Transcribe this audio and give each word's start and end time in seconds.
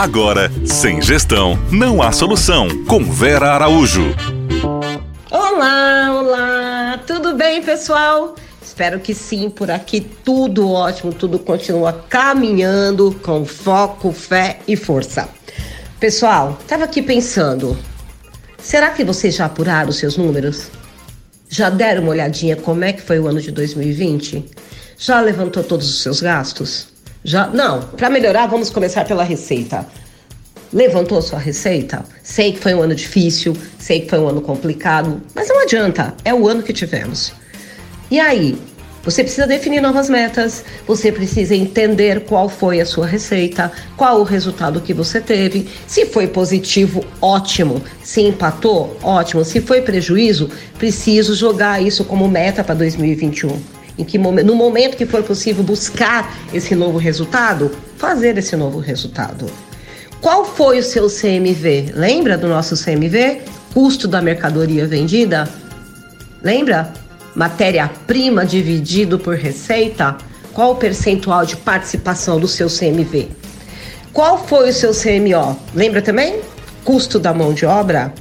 Agora, 0.00 0.50
sem 0.64 1.02
gestão, 1.02 1.58
não 1.70 2.00
há 2.00 2.10
solução. 2.10 2.86
Com 2.86 3.04
Vera 3.04 3.52
Araújo. 3.52 4.16
Olá, 5.30 6.10
olá! 6.10 7.00
Tudo 7.06 7.34
bem, 7.34 7.62
pessoal? 7.62 8.34
Espero 8.62 8.98
que 8.98 9.12
sim, 9.12 9.50
por 9.50 9.70
aqui 9.70 10.00
tudo 10.00 10.70
ótimo, 10.70 11.12
tudo 11.12 11.38
continua 11.38 11.92
caminhando 11.92 13.14
com 13.22 13.44
foco, 13.44 14.10
fé 14.10 14.60
e 14.66 14.74
força. 14.74 15.28
Pessoal, 16.00 16.56
estava 16.62 16.84
aqui 16.84 17.02
pensando, 17.02 17.76
será 18.56 18.88
que 18.92 19.04
vocês 19.04 19.34
já 19.34 19.44
apuraram 19.44 19.90
os 19.90 19.96
seus 19.96 20.16
números? 20.16 20.70
Já 21.46 21.68
deram 21.68 22.04
uma 22.04 22.12
olhadinha 22.12 22.56
como 22.56 22.84
é 22.84 22.94
que 22.94 23.02
foi 23.02 23.20
o 23.20 23.28
ano 23.28 23.42
de 23.42 23.50
2020? 23.50 24.46
Já 24.96 25.20
levantou 25.20 25.62
todos 25.62 25.86
os 25.90 26.00
seus 26.00 26.22
gastos? 26.22 26.88
Já? 27.24 27.46
Não, 27.48 27.82
para 27.82 28.08
melhorar, 28.08 28.46
vamos 28.46 28.70
começar 28.70 29.04
pela 29.04 29.22
receita. 29.22 29.86
Levantou 30.72 31.20
sua 31.20 31.38
receita? 31.38 32.04
Sei 32.22 32.52
que 32.52 32.60
foi 32.60 32.74
um 32.74 32.82
ano 32.82 32.94
difícil, 32.94 33.56
sei 33.78 34.00
que 34.00 34.08
foi 34.08 34.18
um 34.18 34.28
ano 34.28 34.40
complicado, 34.40 35.20
mas 35.34 35.48
não 35.48 35.60
adianta, 35.60 36.14
é 36.24 36.32
o 36.32 36.48
ano 36.48 36.62
que 36.62 36.72
tivemos. 36.72 37.32
E 38.10 38.18
aí, 38.20 38.56
você 39.02 39.22
precisa 39.22 39.46
definir 39.46 39.80
novas 39.80 40.08
metas, 40.08 40.64
você 40.86 41.10
precisa 41.10 41.54
entender 41.54 42.20
qual 42.20 42.48
foi 42.48 42.80
a 42.80 42.86
sua 42.86 43.06
receita, 43.06 43.72
qual 43.96 44.20
o 44.20 44.24
resultado 44.24 44.80
que 44.80 44.94
você 44.94 45.20
teve. 45.20 45.68
Se 45.86 46.06
foi 46.06 46.26
positivo, 46.26 47.04
ótimo. 47.20 47.82
Se 48.04 48.20
empatou, 48.20 48.96
ótimo. 49.02 49.44
Se 49.44 49.60
foi 49.60 49.80
prejuízo, 49.80 50.50
preciso 50.78 51.34
jogar 51.34 51.82
isso 51.82 52.04
como 52.04 52.28
meta 52.28 52.62
para 52.62 52.74
2021 52.74 53.79
em 54.00 54.04
que 54.04 54.16
no 54.16 54.54
momento 54.54 54.96
que 54.96 55.04
for 55.04 55.22
possível 55.22 55.62
buscar 55.62 56.34
esse 56.54 56.74
novo 56.74 56.96
resultado, 56.96 57.70
fazer 57.98 58.38
esse 58.38 58.56
novo 58.56 58.78
resultado. 58.78 59.46
Qual 60.22 60.44
foi 60.44 60.78
o 60.78 60.82
seu 60.82 61.08
CMV? 61.08 61.92
Lembra 61.94 62.38
do 62.38 62.48
nosso 62.48 62.82
CMV? 62.82 63.42
Custo 63.74 64.08
da 64.08 64.22
mercadoria 64.22 64.86
vendida? 64.86 65.48
Lembra? 66.42 66.92
Matéria-prima 67.34 68.44
dividido 68.44 69.18
por 69.18 69.36
receita? 69.36 70.16
Qual 70.52 70.72
o 70.72 70.76
percentual 70.76 71.44
de 71.44 71.56
participação 71.56 72.40
do 72.40 72.48
seu 72.48 72.68
CMV? 72.68 73.28
Qual 74.12 74.38
foi 74.46 74.70
o 74.70 74.72
seu 74.72 74.92
CMO? 74.92 75.58
Lembra 75.74 76.02
também? 76.02 76.40
Custo 76.84 77.18
da 77.18 77.32
mão 77.32 77.52
de 77.52 77.66
obra? 77.66 78.12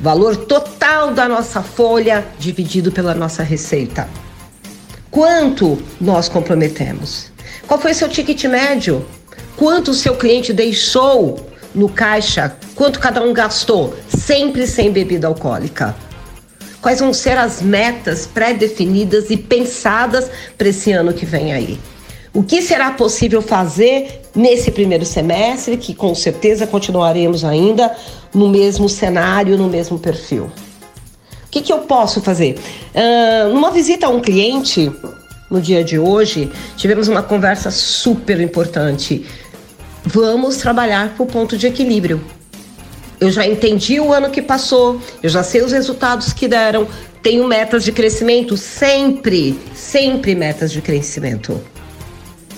Valor 0.00 0.36
total 0.36 1.12
da 1.12 1.26
nossa 1.28 1.62
folha 1.62 2.24
dividido 2.38 2.92
pela 2.92 3.14
nossa 3.14 3.42
receita. 3.42 4.06
Quanto 5.14 5.80
nós 6.00 6.28
comprometemos? 6.28 7.30
Qual 7.68 7.80
foi 7.80 7.94
seu 7.94 8.08
ticket 8.08 8.46
médio? 8.46 9.06
Quanto 9.56 9.92
o 9.92 9.94
seu 9.94 10.16
cliente 10.16 10.52
deixou 10.52 11.38
no 11.72 11.88
caixa? 11.88 12.56
Quanto 12.74 12.98
cada 12.98 13.22
um 13.22 13.32
gastou? 13.32 13.94
Sempre 14.08 14.66
sem 14.66 14.90
bebida 14.90 15.28
alcoólica. 15.28 15.94
Quais 16.82 16.98
vão 16.98 17.14
ser 17.14 17.38
as 17.38 17.62
metas 17.62 18.26
pré-definidas 18.26 19.30
e 19.30 19.36
pensadas 19.36 20.28
para 20.58 20.70
esse 20.70 20.90
ano 20.90 21.12
que 21.12 21.24
vem 21.24 21.52
aí? 21.52 21.78
O 22.32 22.42
que 22.42 22.60
será 22.60 22.90
possível 22.90 23.40
fazer 23.40 24.20
nesse 24.34 24.72
primeiro 24.72 25.04
semestre, 25.04 25.76
que 25.76 25.94
com 25.94 26.12
certeza 26.12 26.66
continuaremos 26.66 27.44
ainda 27.44 27.94
no 28.34 28.48
mesmo 28.48 28.88
cenário, 28.88 29.56
no 29.56 29.68
mesmo 29.68 29.96
perfil? 29.96 30.50
Que, 31.54 31.62
que 31.62 31.72
eu 31.72 31.80
posso 31.80 32.20
fazer? 32.20 32.58
Uh, 32.92 33.52
numa 33.52 33.70
visita 33.70 34.06
a 34.06 34.08
um 34.08 34.20
cliente, 34.20 34.90
no 35.48 35.60
dia 35.60 35.84
de 35.84 35.98
hoje, 35.98 36.50
tivemos 36.76 37.06
uma 37.06 37.22
conversa 37.22 37.70
super 37.70 38.40
importante. 38.40 39.24
Vamos 40.04 40.56
trabalhar 40.56 41.14
para 41.14 41.22
o 41.22 41.26
ponto 41.26 41.56
de 41.56 41.68
equilíbrio. 41.68 42.20
Eu 43.20 43.30
já 43.30 43.46
entendi 43.46 44.00
o 44.00 44.12
ano 44.12 44.30
que 44.30 44.42
passou, 44.42 45.00
eu 45.22 45.30
já 45.30 45.44
sei 45.44 45.62
os 45.62 45.70
resultados 45.70 46.32
que 46.32 46.48
deram, 46.48 46.88
tenho 47.22 47.46
metas 47.46 47.84
de 47.84 47.92
crescimento, 47.92 48.56
sempre, 48.56 49.56
sempre 49.74 50.34
metas 50.34 50.72
de 50.72 50.82
crescimento. 50.82 51.60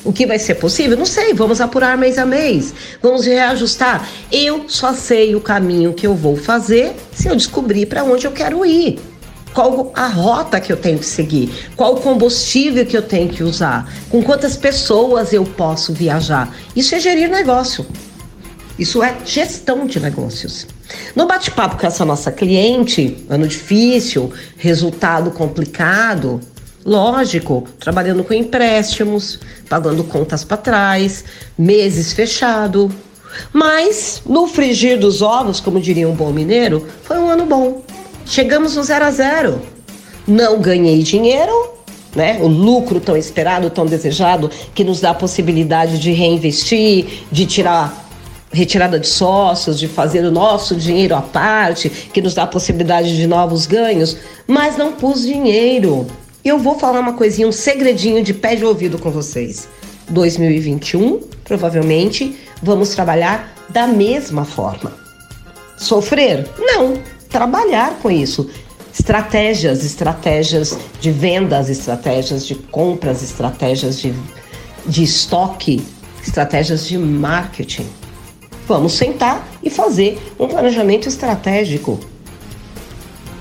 O 0.06 0.12
que 0.12 0.25
vai 0.25 0.39
ser 0.39 0.55
possível? 0.55 0.97
Não 0.97 1.05
sei, 1.05 1.34
vamos 1.34 1.61
apurar 1.61 1.99
mês 1.99 2.17
a 2.17 2.25
mês, 2.25 2.72
vamos 3.03 3.27
reajustar. 3.27 4.09
Eu 4.31 4.67
só 4.69 4.94
sei 4.94 5.34
o 5.34 5.41
caminho 5.41 5.93
que 5.93 6.06
eu 6.06 6.15
vou 6.15 6.37
fazer 6.37 6.94
se 7.12 7.27
eu 7.27 7.34
descobrir 7.34 7.87
para 7.87 8.05
onde 8.05 8.25
eu 8.25 8.31
quero 8.31 8.65
ir. 8.65 9.00
Qual 9.53 9.91
a 9.97 10.06
rota 10.06 10.61
que 10.61 10.72
eu 10.72 10.77
tenho 10.77 11.00
que 11.00 11.05
seguir? 11.05 11.50
Qual 11.75 11.94
o 11.94 12.00
combustível 12.00 12.87
que 12.87 12.97
eu 12.97 13.03
tenho 13.03 13.28
que 13.28 13.43
usar? 13.43 13.93
Com 14.09 14.22
quantas 14.22 14.56
pessoas 14.56 15.33
eu 15.33 15.44
posso 15.44 15.93
viajar? 15.93 16.55
Isso 16.77 16.94
é 16.94 17.00
gerir 17.00 17.28
negócio. 17.28 17.84
Isso 18.78 19.03
é 19.03 19.17
gestão 19.25 19.87
de 19.87 19.99
negócios. 19.99 20.69
No 21.17 21.27
bate-papo 21.27 21.81
com 21.81 21.87
essa 21.87 22.05
nossa 22.05 22.31
cliente, 22.31 23.27
ano 23.28 23.49
difícil, 23.49 24.33
resultado 24.56 25.33
complicado, 25.33 26.41
Lógico, 26.86 27.64
trabalhando 27.80 28.22
com 28.22 28.32
empréstimos, 28.32 29.41
pagando 29.69 30.04
contas 30.04 30.44
para 30.44 30.56
trás, 30.56 31.24
meses 31.58 32.12
fechado. 32.12 32.94
Mas 33.52 34.22
no 34.24 34.47
frigir 34.47 34.96
dos 34.96 35.20
ovos, 35.20 35.58
como 35.58 35.80
diria 35.80 36.08
um 36.08 36.14
bom 36.14 36.30
mineiro, 36.30 36.86
foi 37.02 37.19
um 37.19 37.28
ano 37.28 37.44
bom. 37.44 37.82
Chegamos 38.25 38.76
no 38.76 38.84
zero 38.84 39.04
a 39.04 39.10
zero. 39.10 39.60
Não 40.28 40.60
ganhei 40.60 41.02
dinheiro, 41.02 41.72
né? 42.14 42.38
O 42.41 42.46
lucro 42.46 43.00
tão 43.00 43.16
esperado, 43.16 43.69
tão 43.69 43.84
desejado, 43.84 44.48
que 44.72 44.84
nos 44.84 45.00
dá 45.00 45.10
a 45.10 45.14
possibilidade 45.14 45.98
de 45.98 46.12
reinvestir, 46.12 47.25
de 47.32 47.46
tirar 47.46 48.06
retirada 48.52 49.00
de 49.00 49.08
sócios, 49.08 49.76
de 49.76 49.88
fazer 49.88 50.25
o 50.25 50.30
nosso 50.30 50.76
dinheiro 50.76 51.16
à 51.16 51.20
parte, 51.20 51.91
que 51.91 52.22
nos 52.22 52.32
dá 52.32 52.44
a 52.44 52.46
possibilidade 52.46 53.16
de 53.16 53.26
novos 53.26 53.66
ganhos, 53.66 54.16
mas 54.46 54.76
não 54.76 54.92
pus 54.92 55.22
dinheiro. 55.22 56.06
E 56.46 56.48
eu 56.48 56.60
vou 56.60 56.78
falar 56.78 57.00
uma 57.00 57.14
coisinha, 57.14 57.48
um 57.48 57.50
segredinho 57.50 58.22
de 58.22 58.32
pé 58.32 58.54
de 58.54 58.64
ouvido 58.64 59.00
com 59.00 59.10
vocês. 59.10 59.68
2021, 60.10 61.18
provavelmente, 61.42 62.36
vamos 62.62 62.90
trabalhar 62.90 63.52
da 63.68 63.88
mesma 63.88 64.44
forma. 64.44 64.92
Sofrer? 65.76 66.48
Não, 66.56 67.02
trabalhar 67.28 67.98
com 67.98 68.08
isso. 68.08 68.48
Estratégias, 68.96 69.84
estratégias 69.84 70.78
de 71.00 71.10
vendas, 71.10 71.68
estratégias 71.68 72.46
de 72.46 72.54
compras, 72.54 73.24
estratégias 73.24 73.98
de, 73.98 74.14
de 74.86 75.02
estoque, 75.02 75.84
estratégias 76.24 76.86
de 76.86 76.96
marketing. 76.96 77.88
Vamos 78.68 78.92
sentar 78.92 79.44
e 79.64 79.68
fazer 79.68 80.16
um 80.38 80.46
planejamento 80.46 81.08
estratégico. 81.08 81.98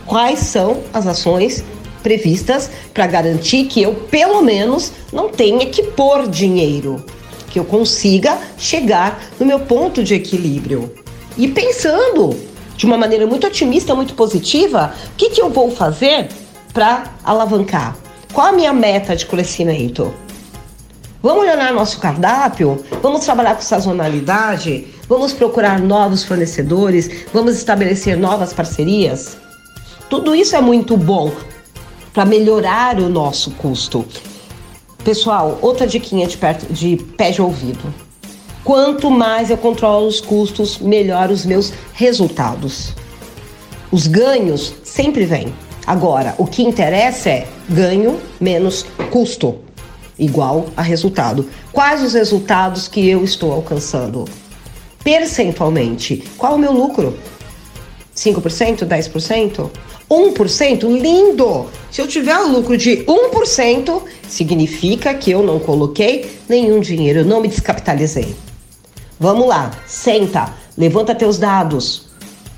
Quais 0.07 0.39
são 0.39 0.81
as 0.91 1.05
ações 1.05 1.63
previstas 2.05 2.69
para 2.93 3.07
garantir 3.07 3.65
que 3.65 3.81
eu, 3.81 3.95
pelo 3.95 4.43
menos, 4.43 4.91
não 5.11 5.27
tenha 5.27 5.65
que 5.65 5.81
pôr 5.81 6.27
dinheiro, 6.27 7.03
que 7.49 7.57
eu 7.57 7.65
consiga 7.65 8.37
chegar 8.59 9.19
no 9.39 9.45
meu 9.45 9.61
ponto 9.61 10.03
de 10.03 10.13
equilíbrio. 10.13 10.93
E 11.35 11.47
pensando 11.47 12.37
de 12.77 12.85
uma 12.85 12.95
maneira 12.95 13.25
muito 13.25 13.47
otimista, 13.47 13.95
muito 13.95 14.13
positiva, 14.13 14.93
o 15.13 15.15
que, 15.15 15.31
que 15.31 15.41
eu 15.41 15.49
vou 15.49 15.71
fazer 15.71 16.27
para 16.71 17.05
alavancar? 17.23 17.97
Qual 18.31 18.45
a 18.45 18.51
minha 18.51 18.71
meta 18.71 19.15
de 19.15 19.25
crescimento? 19.25 20.13
Vamos 21.23 21.41
olhar 21.41 21.73
nosso 21.73 21.99
cardápio? 21.99 22.85
Vamos 23.01 23.25
trabalhar 23.25 23.55
com 23.55 23.63
sazonalidade? 23.63 24.85
Vamos 25.09 25.33
procurar 25.33 25.79
novos 25.79 26.23
fornecedores? 26.23 27.09
Vamos 27.33 27.55
estabelecer 27.55 28.15
novas 28.15 28.53
parcerias? 28.53 29.37
Tudo 30.07 30.35
isso 30.35 30.55
é 30.55 30.61
muito 30.61 30.95
bom 30.95 31.31
para 32.15 32.23
melhorar 32.23 32.97
o 32.97 33.09
nosso 33.09 33.51
custo. 33.51 34.05
Pessoal, 35.03 35.59
outra 35.61 35.85
diquinha 35.85 36.25
de, 36.25 36.37
perto, 36.37 36.73
de 36.73 36.95
pé 36.95 37.29
de 37.29 37.41
ouvido. 37.41 37.93
Quanto 38.63 39.11
mais 39.11 39.49
eu 39.49 39.57
controlo 39.57 40.07
os 40.07 40.21
custos, 40.21 40.79
melhor 40.79 41.29
os 41.29 41.45
meus 41.45 41.73
resultados. 41.93 42.93
Os 43.91 44.07
ganhos 44.07 44.73
sempre 44.81 45.25
vêm. 45.25 45.53
Agora, 45.85 46.33
o 46.37 46.47
que 46.47 46.63
interessa 46.63 47.29
é 47.29 47.47
ganho 47.69 48.19
menos 48.39 48.85
custo, 49.11 49.59
igual 50.17 50.67
a 50.75 50.81
resultado. 50.81 51.47
Quais 51.73 52.01
os 52.01 52.13
resultados 52.13 52.87
que 52.87 53.07
eu 53.07 53.25
estou 53.25 53.51
alcançando? 53.51 54.23
Percentualmente, 55.03 56.23
qual 56.37 56.55
o 56.55 56.59
meu 56.59 56.71
lucro? 56.71 57.19
5%, 58.15 58.85
10%? 58.85 59.69
1%? 60.09 61.01
Lindo! 61.01 61.67
Se 61.91 62.01
eu 62.01 62.07
tiver 62.07 62.37
um 62.37 62.51
lucro 62.51 62.77
de 62.77 63.03
1%, 63.05 64.01
significa 64.27 65.13
que 65.13 65.31
eu 65.31 65.43
não 65.43 65.59
coloquei 65.59 66.39
nenhum 66.47 66.79
dinheiro, 66.79 67.19
eu 67.19 67.25
não 67.25 67.41
me 67.41 67.47
descapitalizei. 67.47 68.35
Vamos 69.19 69.47
lá, 69.47 69.71
senta, 69.85 70.53
levanta 70.77 71.15
teus 71.15 71.37
dados, 71.37 72.07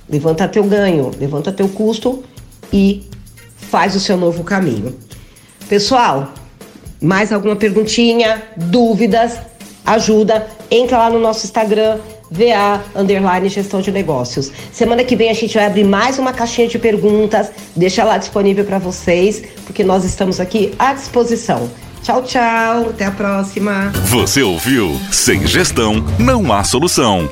levanta 0.09 0.47
teu 0.47 0.63
ganho, 0.63 1.11
levanta 1.19 1.51
teu 1.51 1.69
custo 1.69 2.23
e 2.71 3.07
faz 3.55 3.95
o 3.95 3.99
seu 3.99 4.17
novo 4.17 4.43
caminho. 4.43 4.97
Pessoal, 5.69 6.33
mais 7.01 7.31
alguma 7.31 7.55
perguntinha, 7.55 8.41
dúvidas, 8.55 9.37
ajuda, 9.85 10.47
entra 10.71 10.97
lá 10.97 11.09
no 11.09 11.19
nosso 11.19 11.45
Instagram, 11.45 11.99
VA 12.29 12.81
underline 12.95 13.49
gestão 13.49 13.81
de 13.81 13.91
negócios. 13.91 14.51
Semana 14.71 15.03
que 15.03 15.15
vem 15.15 15.29
a 15.29 15.33
gente 15.33 15.55
vai 15.55 15.65
abrir 15.65 15.83
mais 15.83 16.19
uma 16.19 16.33
caixinha 16.33 16.67
de 16.67 16.77
perguntas, 16.77 17.51
deixa 17.75 18.03
lá 18.03 18.17
disponível 18.17 18.65
para 18.65 18.79
vocês, 18.79 19.43
porque 19.65 19.83
nós 19.83 20.03
estamos 20.03 20.39
aqui 20.39 20.73
à 20.77 20.93
disposição. 20.93 21.69
Tchau, 22.03 22.23
tchau, 22.23 22.89
até 22.89 23.05
a 23.05 23.11
próxima. 23.11 23.91
Você 24.05 24.41
ouviu? 24.41 24.97
Sem 25.11 25.45
gestão 25.45 25.95
não 26.17 26.53
há 26.53 26.63
solução. 26.63 27.29